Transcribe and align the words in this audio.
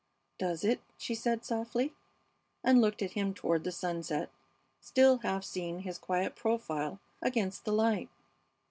"Does 0.39 0.63
it?" 0.63 0.79
she 0.97 1.13
said, 1.13 1.45
softly, 1.45 1.93
and 2.63 2.81
looked 2.81 3.03
with 3.03 3.11
him 3.11 3.35
toward 3.35 3.63
the 3.63 3.71
sunset, 3.71 4.31
still 4.79 5.17
half 5.19 5.43
seeing 5.43 5.81
his 5.81 5.99
quiet 5.99 6.35
profile 6.35 6.99
against 7.21 7.65
the 7.65 7.71
light. 7.71 8.09